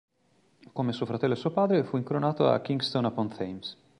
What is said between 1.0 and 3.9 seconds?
fratello e suo padre fu incoronato a Kingston upon Thames.